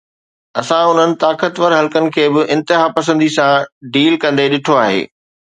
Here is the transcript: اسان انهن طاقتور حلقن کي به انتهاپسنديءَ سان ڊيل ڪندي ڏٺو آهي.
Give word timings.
اسان 0.61 0.85
انهن 0.93 1.11
طاقتور 1.25 1.71
حلقن 1.79 2.09
کي 2.15 2.25
به 2.37 2.41
انتهاپسنديءَ 2.57 3.31
سان 3.37 3.53
ڊيل 3.99 4.13
ڪندي 4.25 4.45
ڏٺو 4.55 4.73
آهي. 4.85 5.01